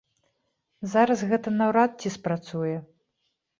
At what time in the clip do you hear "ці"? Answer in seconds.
2.01-2.15